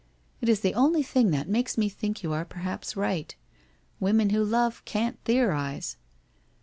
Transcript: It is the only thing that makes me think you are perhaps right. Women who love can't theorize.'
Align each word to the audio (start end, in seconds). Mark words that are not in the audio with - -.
It 0.41 0.49
is 0.49 0.61
the 0.61 0.73
only 0.73 1.03
thing 1.03 1.29
that 1.29 1.47
makes 1.47 1.77
me 1.77 1.87
think 1.87 2.23
you 2.23 2.33
are 2.33 2.43
perhaps 2.43 2.97
right. 2.97 3.35
Women 3.99 4.31
who 4.31 4.43
love 4.43 4.83
can't 4.83 5.19
theorize.' 5.25 5.95